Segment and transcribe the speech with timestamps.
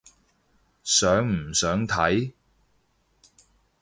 [0.83, 2.33] 想唔想睇？